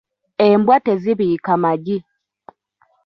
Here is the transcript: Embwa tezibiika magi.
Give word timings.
Embwa 0.47 0.77
tezibiika 0.85 1.51
magi. 1.63 1.97